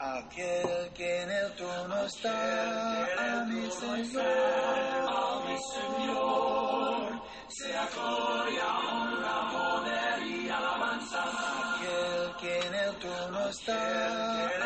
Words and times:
Aquel 0.00 0.92
que 0.94 1.22
en 1.22 1.30
el 1.30 1.52
trono 1.56 2.04
está, 2.06 3.40
a 3.40 3.44
mi 3.46 3.68
Señor, 3.68 4.24
a 5.08 5.42
mi 5.44 5.56
Señor, 5.74 7.22
sea 7.48 7.88
gloria, 7.92 8.78
honra, 8.78 9.50
poder 9.50 10.22
y 10.22 10.48
alabanza. 10.48 11.24
Aquel 11.74 12.36
que 12.40 12.58
en 12.60 12.74
el 12.74 12.94
trono 13.00 13.48
está, 13.48 14.57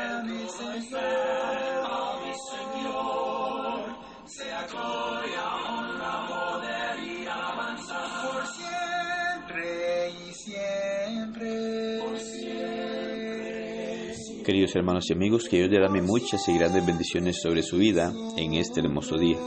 Queridos 14.45 14.74
hermanos 14.74 15.09
y 15.09 15.12
amigos, 15.12 15.45
que 15.48 15.59
Dios 15.59 15.70
derrame 15.70 16.02
muchas 16.02 16.48
y 16.48 16.59
grandes 16.59 16.84
bendiciones 16.84 17.41
sobre 17.41 17.62
su 17.62 17.77
vida 17.77 18.12
en 18.37 18.55
este 18.55 18.80
hermoso 18.80 19.16
día. 19.16 19.38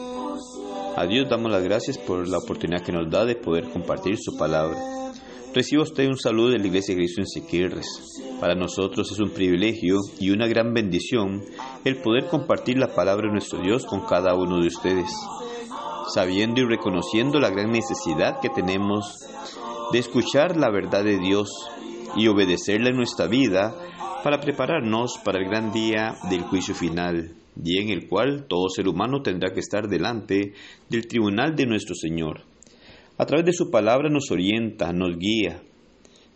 A 0.95 1.05
Dios 1.05 1.27
damos 1.29 1.51
las 1.51 1.63
gracias 1.63 1.97
por 1.97 2.25
la 2.29 2.37
oportunidad 2.37 2.81
que 2.81 2.93
nos 2.93 3.09
da 3.09 3.25
de 3.25 3.35
poder 3.35 3.65
compartir 3.65 4.17
su 4.17 4.37
palabra. 4.37 4.77
Reciba 5.53 5.83
usted 5.83 6.07
un 6.07 6.17
saludo 6.17 6.51
de 6.51 6.59
la 6.59 6.67
Iglesia 6.67 6.95
de 6.95 7.01
Cristo 7.01 7.19
en 7.19 7.27
Siquirres. 7.27 8.21
Para 8.39 8.55
nosotros 8.55 9.11
es 9.11 9.19
un 9.19 9.31
privilegio 9.31 9.99
y 10.17 10.29
una 10.29 10.47
gran 10.47 10.73
bendición 10.73 11.43
el 11.83 11.97
poder 11.97 12.27
compartir 12.27 12.77
la 12.77 12.95
palabra 12.95 13.27
de 13.27 13.33
nuestro 13.33 13.59
Dios 13.59 13.85
con 13.85 14.05
cada 14.05 14.33
uno 14.35 14.61
de 14.61 14.67
ustedes, 14.67 15.11
sabiendo 16.13 16.61
y 16.61 16.65
reconociendo 16.65 17.41
la 17.41 17.49
gran 17.49 17.69
necesidad 17.69 18.39
que 18.41 18.49
tenemos 18.49 19.19
de 19.91 19.99
escuchar 19.99 20.55
la 20.55 20.71
verdad 20.71 21.03
de 21.03 21.19
Dios 21.19 21.49
y 22.15 22.29
obedecerla 22.29 22.91
en 22.91 22.95
nuestra 22.95 23.27
vida 23.27 23.75
para 24.25 24.41
prepararnos 24.41 25.19
para 25.23 25.37
el 25.37 25.47
gran 25.47 25.71
día 25.71 26.15
del 26.31 26.41
juicio 26.41 26.73
final, 26.73 27.35
día 27.53 27.83
en 27.83 27.89
el 27.89 28.07
cual 28.07 28.47
todo 28.47 28.69
ser 28.69 28.87
humano 28.87 29.21
tendrá 29.21 29.53
que 29.53 29.59
estar 29.59 29.87
delante 29.87 30.53
del 30.89 31.05
tribunal 31.05 31.55
de 31.55 31.67
nuestro 31.67 31.93
Señor. 31.93 32.41
A 33.19 33.27
través 33.27 33.45
de 33.45 33.53
su 33.53 33.69
palabra 33.69 34.09
nos 34.09 34.31
orienta, 34.31 34.91
nos 34.93 35.15
guía, 35.19 35.61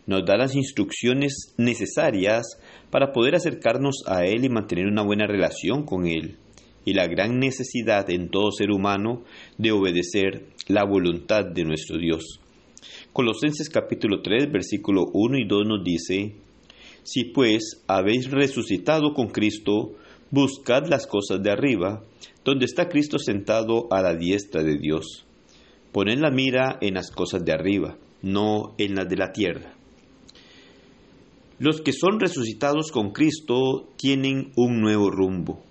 nos 0.06 0.24
da 0.24 0.36
las 0.36 0.54
instrucciones 0.54 1.52
necesarias 1.58 2.60
para 2.92 3.10
poder 3.10 3.34
acercarnos 3.34 4.04
a 4.06 4.24
Él 4.24 4.44
y 4.44 4.48
mantener 4.48 4.86
una 4.86 5.02
buena 5.02 5.26
relación 5.26 5.84
con 5.84 6.06
Él, 6.06 6.36
y 6.84 6.94
la 6.94 7.08
gran 7.08 7.40
necesidad 7.40 8.08
en 8.08 8.28
todo 8.28 8.52
ser 8.52 8.70
humano 8.70 9.24
de 9.58 9.72
obedecer 9.72 10.46
la 10.68 10.84
voluntad 10.84 11.44
de 11.44 11.64
nuestro 11.64 11.98
Dios. 11.98 12.38
Colosenses 13.12 13.68
capítulo 13.68 14.22
3, 14.22 14.52
versículo 14.52 15.06
1 15.12 15.38
y 15.38 15.48
2 15.48 15.66
nos 15.66 15.82
dice, 15.82 16.36
Si 17.12 17.24
pues 17.24 17.82
habéis 17.88 18.30
resucitado 18.30 19.14
con 19.14 19.30
Cristo, 19.30 19.96
buscad 20.30 20.86
las 20.86 21.08
cosas 21.08 21.42
de 21.42 21.50
arriba, 21.50 22.04
donde 22.44 22.66
está 22.66 22.88
Cristo 22.88 23.18
sentado 23.18 23.88
a 23.90 24.00
la 24.00 24.14
diestra 24.14 24.62
de 24.62 24.78
Dios. 24.78 25.26
Poned 25.90 26.20
la 26.20 26.30
mira 26.30 26.78
en 26.80 26.94
las 26.94 27.10
cosas 27.10 27.44
de 27.44 27.52
arriba, 27.52 27.96
no 28.22 28.76
en 28.78 28.94
las 28.94 29.08
de 29.08 29.16
la 29.16 29.32
tierra. 29.32 29.74
Los 31.58 31.80
que 31.80 31.92
son 31.92 32.20
resucitados 32.20 32.92
con 32.92 33.10
Cristo 33.10 33.88
tienen 33.96 34.52
un 34.54 34.80
nuevo 34.80 35.10
rumbo. 35.10 35.64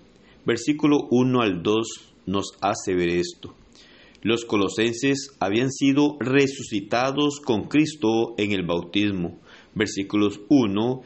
Versículo 0.44 1.08
1 1.10 1.40
al 1.40 1.62
2 1.62 1.86
nos 2.26 2.52
hace 2.60 2.94
ver 2.94 3.08
esto. 3.08 3.54
Los 4.22 4.44
colosenses 4.44 5.30
habían 5.40 5.70
sido 5.70 6.18
resucitados 6.20 7.40
con 7.40 7.68
Cristo 7.68 8.34
en 8.36 8.52
el 8.52 8.66
bautismo. 8.66 9.40
Versículos 9.74 10.40
1 10.50 11.00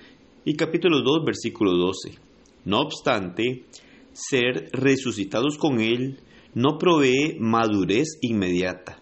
y 0.44 0.54
capítulo 0.54 1.00
2, 1.00 1.24
versículo 1.24 1.72
12. 1.72 2.18
No 2.66 2.80
obstante, 2.80 3.64
ser 4.12 4.68
resucitados 4.72 5.56
con 5.56 5.80
Él 5.80 6.20
no 6.54 6.78
provee 6.78 7.36
madurez 7.40 8.18
inmediata. 8.20 9.00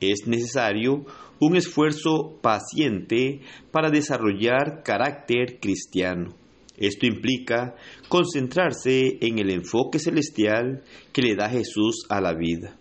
Es 0.00 0.26
necesario 0.26 1.04
un 1.40 1.56
esfuerzo 1.56 2.38
paciente 2.42 3.40
para 3.70 3.90
desarrollar 3.90 4.82
carácter 4.84 5.58
cristiano. 5.60 6.34
Esto 6.76 7.06
implica 7.06 7.76
concentrarse 8.08 9.18
en 9.20 9.38
el 9.38 9.50
enfoque 9.50 10.00
celestial 10.00 10.82
que 11.12 11.22
le 11.22 11.36
da 11.36 11.48
Jesús 11.48 12.04
a 12.08 12.20
la 12.20 12.34
vida. 12.34 12.76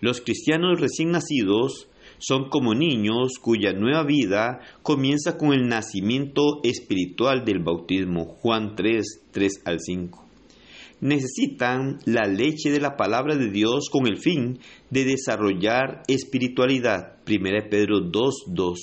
Los 0.00 0.22
cristianos 0.22 0.80
recién 0.80 1.10
nacidos 1.10 1.88
son 2.18 2.48
como 2.48 2.74
niños 2.74 3.32
cuya 3.40 3.72
nueva 3.72 4.04
vida 4.04 4.60
comienza 4.82 5.36
con 5.36 5.52
el 5.52 5.68
nacimiento 5.68 6.60
espiritual 6.62 7.44
del 7.44 7.60
bautismo. 7.60 8.24
Juan 8.24 8.74
3, 8.74 9.04
3 9.30 9.62
al 9.64 9.80
5. 9.80 10.24
Necesitan 11.00 11.98
la 12.06 12.26
leche 12.26 12.70
de 12.70 12.80
la 12.80 12.96
palabra 12.96 13.36
de 13.36 13.50
Dios 13.50 13.90
con 13.90 14.06
el 14.06 14.16
fin 14.16 14.58
de 14.90 15.04
desarrollar 15.04 16.02
espiritualidad. 16.08 17.18
1 17.28 17.68
Pedro 17.70 18.00
2, 18.00 18.34
2. 18.46 18.78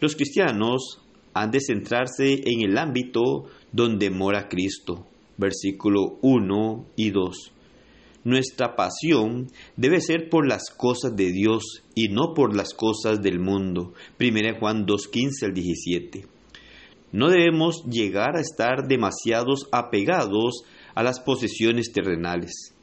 Los 0.00 0.14
cristianos 0.14 1.00
han 1.34 1.50
de 1.50 1.60
centrarse 1.60 2.42
en 2.44 2.60
el 2.62 2.78
ámbito 2.78 3.46
donde 3.72 4.10
mora 4.10 4.48
Cristo. 4.48 5.06
Versículo 5.36 6.18
1 6.22 6.86
y 6.96 7.10
2. 7.10 7.52
Nuestra 8.26 8.74
pasión 8.74 9.52
debe 9.76 10.00
ser 10.00 10.28
por 10.28 10.48
las 10.48 10.70
cosas 10.76 11.14
de 11.14 11.30
Dios 11.30 11.84
y 11.94 12.08
no 12.08 12.34
por 12.34 12.56
las 12.56 12.74
cosas 12.74 13.22
del 13.22 13.38
mundo. 13.38 13.94
1 14.18 14.58
Juan 14.58 14.84
2.15 14.84 15.44
al 15.44 15.54
17. 15.54 16.26
No 17.12 17.28
debemos 17.30 17.84
llegar 17.88 18.36
a 18.36 18.40
estar 18.40 18.88
demasiados 18.88 19.68
apegados 19.70 20.64
a 20.96 21.04
las 21.04 21.20
posesiones 21.20 21.92
terrenales. 21.92 22.74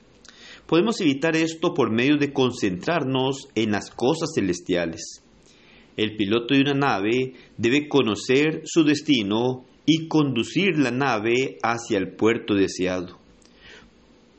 Podemos 0.65 1.01
evitar 1.01 1.35
esto 1.35 1.73
por 1.73 1.91
medio 1.91 2.15
de 2.15 2.31
concentrarnos 2.31 3.49
en 3.53 3.71
las 3.71 3.91
cosas 3.91 4.29
celestiales. 4.33 5.25
El 5.97 6.15
piloto 6.15 6.53
de 6.53 6.61
una 6.61 6.73
nave 6.73 7.33
debe 7.57 7.89
conocer 7.89 8.61
su 8.63 8.85
destino 8.85 9.65
y 9.85 10.07
conducir 10.07 10.79
la 10.79 10.91
nave 10.91 11.57
hacia 11.61 11.97
el 11.97 12.15
puerto 12.15 12.53
deseado. 12.53 13.19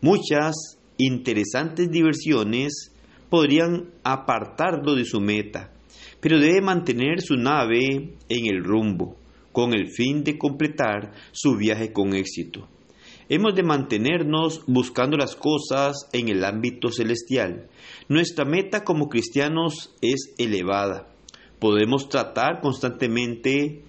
Muchas 0.00 0.78
interesantes 0.98 1.90
diversiones 1.90 2.92
podrían 3.30 3.90
apartarlo 4.04 4.94
de 4.94 5.04
su 5.04 5.20
meta, 5.20 5.72
pero 6.20 6.38
debe 6.38 6.60
mantener 6.60 7.20
su 7.20 7.36
nave 7.36 8.14
en 8.28 8.46
el 8.46 8.62
rumbo, 8.62 9.16
con 9.52 9.74
el 9.74 9.88
fin 9.88 10.22
de 10.24 10.38
completar 10.38 11.12
su 11.32 11.56
viaje 11.56 11.92
con 11.92 12.14
éxito. 12.14 12.68
Hemos 13.28 13.54
de 13.54 13.62
mantenernos 13.62 14.62
buscando 14.66 15.16
las 15.16 15.34
cosas 15.34 16.08
en 16.12 16.28
el 16.28 16.44
ámbito 16.44 16.90
celestial. 16.90 17.68
Nuestra 18.08 18.44
meta 18.44 18.84
como 18.84 19.08
cristianos 19.08 19.94
es 20.02 20.34
elevada. 20.36 21.08
Podemos 21.58 22.10
tratar 22.10 22.60
constantemente, 22.60 23.82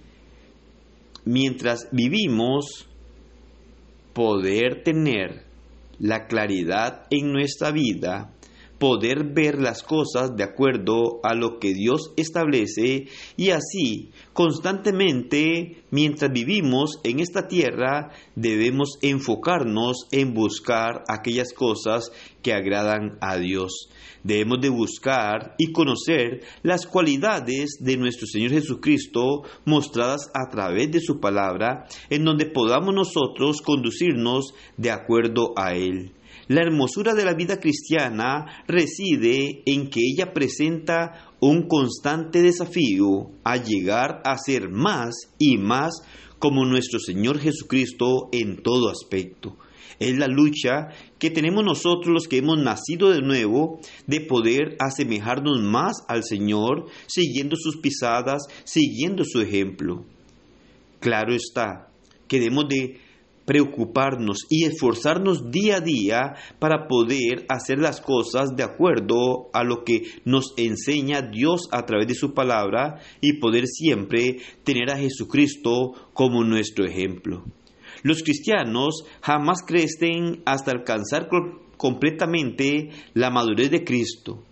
mientras 1.26 1.88
vivimos, 1.92 2.88
poder 4.14 4.82
tener 4.82 5.44
la 5.98 6.26
claridad 6.26 7.06
en 7.10 7.32
nuestra 7.32 7.70
vida, 7.70 8.35
poder 8.78 9.32
ver 9.32 9.60
las 9.60 9.82
cosas 9.82 10.36
de 10.36 10.44
acuerdo 10.44 11.20
a 11.22 11.34
lo 11.34 11.58
que 11.58 11.72
Dios 11.72 12.12
establece 12.16 13.06
y 13.36 13.50
así 13.50 14.10
constantemente 14.32 15.84
mientras 15.90 16.30
vivimos 16.32 17.00
en 17.04 17.20
esta 17.20 17.48
tierra 17.48 18.12
debemos 18.34 18.98
enfocarnos 19.02 20.06
en 20.12 20.34
buscar 20.34 21.04
aquellas 21.08 21.52
cosas 21.52 22.10
que 22.42 22.52
agradan 22.52 23.18
a 23.20 23.36
Dios. 23.38 23.88
Debemos 24.22 24.60
de 24.60 24.68
buscar 24.68 25.54
y 25.56 25.72
conocer 25.72 26.42
las 26.62 26.86
cualidades 26.86 27.78
de 27.80 27.96
nuestro 27.96 28.26
Señor 28.26 28.50
Jesucristo 28.50 29.42
mostradas 29.64 30.30
a 30.34 30.50
través 30.50 30.90
de 30.90 31.00
su 31.00 31.20
palabra 31.20 31.86
en 32.10 32.24
donde 32.24 32.46
podamos 32.46 32.94
nosotros 32.94 33.62
conducirnos 33.62 34.52
de 34.76 34.90
acuerdo 34.90 35.52
a 35.56 35.74
Él. 35.74 36.12
La 36.48 36.62
hermosura 36.62 37.14
de 37.14 37.24
la 37.24 37.34
vida 37.34 37.58
cristiana 37.58 38.64
reside 38.68 39.62
en 39.66 39.90
que 39.90 40.00
ella 40.00 40.32
presenta 40.32 41.32
un 41.40 41.66
constante 41.66 42.40
desafío 42.40 43.30
a 43.44 43.56
llegar 43.56 44.22
a 44.24 44.36
ser 44.38 44.70
más 44.70 45.14
y 45.38 45.58
más 45.58 46.02
como 46.38 46.64
nuestro 46.64 46.98
Señor 47.00 47.38
Jesucristo 47.38 48.28
en 48.32 48.62
todo 48.62 48.90
aspecto. 48.90 49.56
Es 49.98 50.16
la 50.16 50.26
lucha 50.26 50.88
que 51.18 51.30
tenemos 51.30 51.64
nosotros 51.64 52.12
los 52.12 52.28
que 52.28 52.38
hemos 52.38 52.58
nacido 52.58 53.10
de 53.10 53.22
nuevo 53.22 53.80
de 54.06 54.20
poder 54.20 54.76
asemejarnos 54.78 55.62
más 55.62 56.04
al 56.08 56.22
Señor, 56.22 56.86
siguiendo 57.06 57.56
sus 57.56 57.78
pisadas, 57.78 58.42
siguiendo 58.64 59.24
su 59.24 59.40
ejemplo. 59.40 60.04
Claro 61.00 61.34
está 61.34 61.88
que 62.28 62.40
debemos 62.40 62.68
de 62.68 63.00
preocuparnos 63.46 64.40
y 64.50 64.64
esforzarnos 64.64 65.50
día 65.50 65.76
a 65.76 65.80
día 65.80 66.34
para 66.58 66.86
poder 66.88 67.46
hacer 67.48 67.78
las 67.78 68.00
cosas 68.00 68.54
de 68.56 68.64
acuerdo 68.64 69.48
a 69.54 69.64
lo 69.64 69.84
que 69.84 70.02
nos 70.24 70.52
enseña 70.58 71.22
Dios 71.22 71.68
a 71.72 71.86
través 71.86 72.08
de 72.08 72.14
su 72.14 72.34
palabra 72.34 73.00
y 73.20 73.34
poder 73.34 73.66
siempre 73.66 74.36
tener 74.64 74.90
a 74.90 74.98
Jesucristo 74.98 75.92
como 76.12 76.44
nuestro 76.44 76.84
ejemplo. 76.84 77.44
Los 78.02 78.22
cristianos 78.22 79.04
jamás 79.22 79.62
crecen 79.66 80.42
hasta 80.44 80.72
alcanzar 80.72 81.28
completamente 81.76 82.90
la 83.14 83.30
madurez 83.30 83.70
de 83.70 83.84
Cristo. 83.84 84.42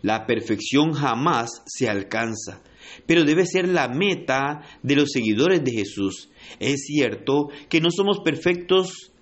La 0.00 0.26
perfección 0.26 0.92
jamás 0.92 1.62
se 1.66 1.88
alcanza, 1.88 2.62
pero 3.06 3.24
debe 3.24 3.46
ser 3.46 3.68
la 3.68 3.88
meta 3.88 4.62
de 4.82 4.96
los 4.96 5.10
seguidores 5.12 5.62
de 5.62 5.72
Jesús. 5.72 6.30
Es 6.58 6.84
cierto 6.86 7.48
que 7.68 7.80
no 7.80 7.90
somos 7.90 8.20
perfectos 8.20 9.12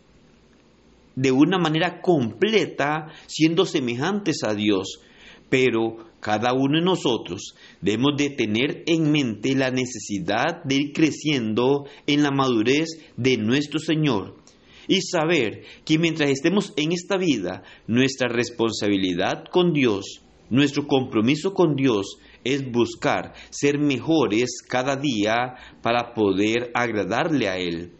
de 1.17 1.33
una 1.33 1.59
manera 1.59 2.01
completa 2.01 3.09
siendo 3.27 3.67
semejantes 3.67 4.43
a 4.45 4.55
Dios, 4.55 5.01
pero 5.49 6.11
cada 6.21 6.53
uno 6.53 6.79
de 6.79 6.85
nosotros 6.85 7.55
debemos 7.81 8.13
de 8.17 8.31
tener 8.31 8.85
en 8.87 9.11
mente 9.11 9.55
la 9.55 9.71
necesidad 9.71 10.63
de 10.65 10.77
ir 10.77 10.93
creciendo 10.93 11.87
en 12.07 12.23
la 12.23 12.31
madurez 12.31 12.89
de 13.17 13.37
nuestro 13.37 13.79
Señor 13.81 14.37
y 14.87 15.03
saber 15.03 15.63
que 15.85 15.99
mientras 15.99 16.31
estemos 16.31 16.73
en 16.77 16.93
esta 16.93 17.17
vida, 17.17 17.63
nuestra 17.87 18.29
responsabilidad 18.29 19.45
con 19.51 19.73
Dios, 19.73 20.23
nuestro 20.51 20.87
compromiso 20.87 21.55
con 21.55 21.75
Dios 21.75 22.19
es 22.45 22.71
buscar 22.71 23.33
ser 23.51 23.79
mejores 23.79 24.63
cada 24.69 24.97
día 24.97 25.55
para 25.83 26.13
poder 26.15 26.71
agradarle 26.75 27.49
a 27.49 27.57
Él. 27.57 27.93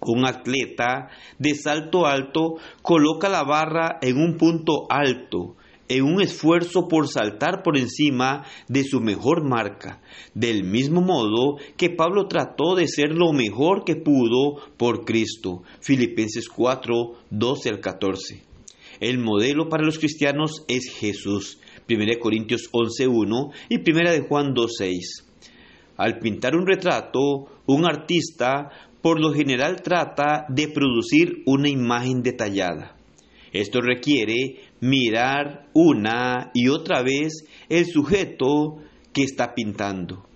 Un 0.00 0.24
atleta 0.24 1.08
de 1.38 1.54
salto 1.54 2.06
alto 2.06 2.54
coloca 2.82 3.28
la 3.28 3.42
barra 3.42 3.98
en 4.00 4.16
un 4.16 4.36
punto 4.36 4.86
alto 4.88 5.56
en 5.88 6.04
un 6.04 6.20
esfuerzo 6.20 6.86
por 6.86 7.08
saltar 7.08 7.62
por 7.62 7.76
encima 7.78 8.44
de 8.68 8.84
su 8.84 9.00
mejor 9.00 9.48
marca, 9.48 10.00
del 10.34 10.64
mismo 10.64 11.00
modo 11.00 11.56
que 11.76 11.90
Pablo 11.90 12.28
trató 12.28 12.74
de 12.74 12.86
ser 12.86 13.10
lo 13.12 13.32
mejor 13.32 13.84
que 13.84 13.96
pudo 13.96 14.60
por 14.76 15.04
Cristo. 15.04 15.62
Filipenses 15.80 16.48
4, 16.48 16.94
12 17.30 17.68
al 17.70 17.80
14. 17.80 18.42
El 19.00 19.18
modelo 19.18 19.68
para 19.68 19.84
los 19.84 19.98
cristianos 19.98 20.64
es 20.68 20.90
Jesús. 20.92 21.58
1 21.88 22.18
Corintios 22.20 22.70
11.1 22.72 23.52
y 23.68 23.90
1 23.90 24.10
de 24.10 24.20
Juan 24.20 24.54
2.6. 24.54 25.24
Al 25.96 26.18
pintar 26.18 26.54
un 26.54 26.66
retrato, 26.66 27.46
un 27.66 27.86
artista 27.86 28.70
por 29.00 29.20
lo 29.20 29.32
general 29.32 29.82
trata 29.82 30.46
de 30.48 30.68
producir 30.68 31.42
una 31.46 31.68
imagen 31.68 32.22
detallada. 32.22 32.96
Esto 33.52 33.80
requiere 33.80 34.60
mirar 34.80 35.68
una 35.72 36.50
y 36.54 36.68
otra 36.68 37.02
vez 37.02 37.44
el 37.68 37.86
sujeto 37.86 38.76
que 39.12 39.22
está 39.22 39.54
pintando 39.54 40.28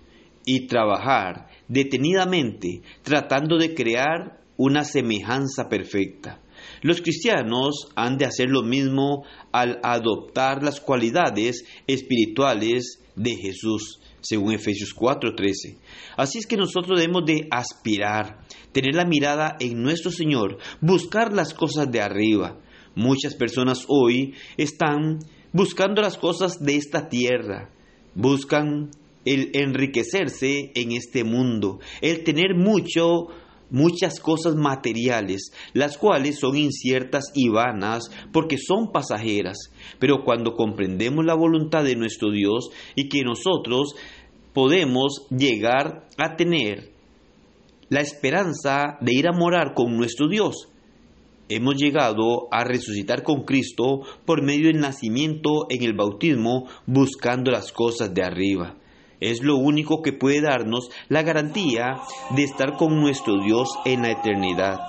y 0.44 0.66
trabajar 0.66 1.48
detenidamente 1.68 2.82
tratando 3.02 3.58
de 3.58 3.74
crear 3.74 4.40
una 4.56 4.84
semejanza 4.84 5.68
perfecta. 5.68 6.41
Los 6.82 7.00
cristianos 7.00 7.88
han 7.96 8.18
de 8.18 8.26
hacer 8.26 8.48
lo 8.48 8.62
mismo 8.62 9.24
al 9.50 9.80
adoptar 9.82 10.62
las 10.62 10.80
cualidades 10.80 11.64
espirituales 11.86 13.00
de 13.16 13.36
Jesús, 13.36 14.00
según 14.20 14.52
Efesios 14.52 14.92
4:13. 14.94 15.78
Así 16.16 16.38
es 16.38 16.46
que 16.46 16.56
nosotros 16.56 17.00
debemos 17.00 17.24
de 17.24 17.48
aspirar, 17.50 18.46
tener 18.72 18.94
la 18.94 19.06
mirada 19.06 19.56
en 19.60 19.82
nuestro 19.82 20.10
Señor, 20.10 20.58
buscar 20.80 21.32
las 21.32 21.54
cosas 21.54 21.90
de 21.90 22.00
arriba, 22.00 22.58
Muchas 22.94 23.34
personas 23.34 23.86
hoy 23.88 24.34
están 24.58 25.20
buscando 25.52 26.02
las 26.02 26.18
cosas 26.18 26.62
de 26.62 26.76
esta 26.76 27.08
tierra, 27.08 27.70
buscan 28.14 28.90
el 29.24 29.50
enriquecerse 29.54 30.72
en 30.74 30.92
este 30.92 31.24
mundo, 31.24 31.78
el 32.02 32.22
tener 32.22 32.54
mucho, 32.54 33.28
muchas 33.72 34.20
cosas 34.20 34.54
materiales, 34.54 35.50
las 35.72 35.98
cuales 35.98 36.38
son 36.38 36.56
inciertas 36.56 37.32
y 37.34 37.48
vanas 37.48 38.10
porque 38.32 38.58
son 38.58 38.92
pasajeras. 38.92 39.72
Pero 39.98 40.22
cuando 40.24 40.54
comprendemos 40.54 41.24
la 41.24 41.34
voluntad 41.34 41.82
de 41.82 41.96
nuestro 41.96 42.30
Dios 42.30 42.70
y 42.94 43.08
que 43.08 43.22
nosotros 43.22 43.96
podemos 44.52 45.26
llegar 45.30 46.06
a 46.18 46.36
tener 46.36 46.92
la 47.88 48.00
esperanza 48.00 48.98
de 49.00 49.14
ir 49.14 49.26
a 49.26 49.32
morar 49.32 49.74
con 49.74 49.96
nuestro 49.96 50.28
Dios, 50.28 50.68
hemos 51.48 51.76
llegado 51.76 52.48
a 52.50 52.64
resucitar 52.64 53.22
con 53.22 53.44
Cristo 53.44 54.02
por 54.24 54.42
medio 54.42 54.68
del 54.68 54.80
nacimiento 54.80 55.66
en 55.68 55.82
el 55.82 55.94
bautismo 55.94 56.68
buscando 56.86 57.50
las 57.50 57.72
cosas 57.72 58.14
de 58.14 58.22
arriba. 58.22 58.76
Es 59.22 59.40
lo 59.40 59.56
único 59.56 60.02
que 60.02 60.12
puede 60.12 60.40
darnos 60.40 60.90
la 61.08 61.22
garantía 61.22 62.00
de 62.34 62.42
estar 62.42 62.76
con 62.76 63.00
nuestro 63.00 63.40
Dios 63.40 63.68
en 63.84 64.02
la 64.02 64.10
eternidad. 64.10 64.80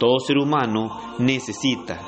Todo 0.00 0.18
ser 0.18 0.38
humano 0.38 1.14
necesita 1.20 2.00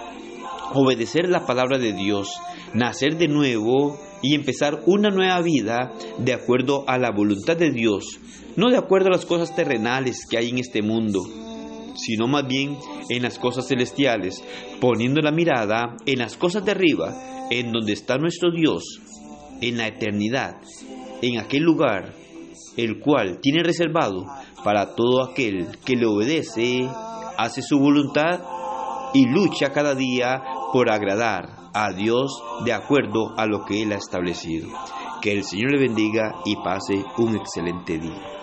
obedecer 0.75 1.28
la 1.28 1.46
palabra 1.46 1.78
de 1.78 1.92
Dios, 1.92 2.34
nacer 2.75 3.16
de 3.16 3.28
nuevo 3.28 3.96
y 4.22 4.34
empezar 4.34 4.82
una 4.86 5.10
nueva 5.10 5.40
vida 5.40 5.92
de 6.19 6.32
acuerdo 6.32 6.82
a 6.88 6.98
la 6.98 7.12
voluntad 7.12 7.56
de 7.56 7.70
Dios, 7.70 8.19
no 8.56 8.70
de 8.70 8.76
acuerdo 8.76 9.06
a 9.06 9.12
las 9.12 9.25
cosas 9.25 9.54
terrenales 9.54 10.26
que 10.28 10.36
hay 10.36 10.48
en 10.48 10.58
este 10.58 10.82
mundo 10.82 11.22
sino 11.94 12.28
más 12.28 12.46
bien 12.46 12.76
en 13.08 13.22
las 13.22 13.40
cosas 13.40 13.66
celestiales, 13.66 14.44
poniendo 14.80 15.20
la 15.20 15.32
mirada 15.32 15.96
en 16.06 16.20
las 16.20 16.36
cosas 16.36 16.64
de 16.64 16.70
arriba, 16.70 17.48
en 17.50 17.72
donde 17.72 17.92
está 17.92 18.19
nuestro 18.19 18.52
Dios, 18.52 19.00
en 19.60 19.78
la 19.78 19.88
eternidad, 19.88 20.58
en 21.23 21.38
aquel 21.38 21.62
lugar, 21.62 22.15
el 22.76 23.00
cual 23.00 23.41
tiene 23.41 23.62
reservado 23.62 24.26
para 24.65 24.94
todo 24.94 25.23
aquel 25.25 25.69
que 25.85 25.97
le 25.97 26.06
obedece, 26.06 26.88
hace 27.37 27.62
su 27.62 27.79
voluntad 27.79 28.41
y 29.15 29.26
lucha 29.26 29.70
cada 29.70 29.94
día 29.94 30.43
por 30.73 30.91
agradar 30.91 31.70
a 31.75 31.93
Dios 31.93 32.43
de 32.65 32.73
acuerdo 32.73 33.35
a 33.37 33.47
lo 33.47 33.65
que 33.65 33.82
Él 33.82 33.93
ha 33.93 33.97
establecido. 33.97 34.69
Que 35.20 35.32
el 35.32 35.44
Señor 35.44 35.73
le 35.73 35.81
bendiga 35.81 36.37
y 36.44 36.56
pase 36.56 37.05
un 37.19 37.37
excelente 37.37 37.99
día. 37.99 38.38